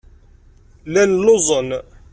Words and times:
Llan 0.87 1.11
lluẓen. 1.23 1.69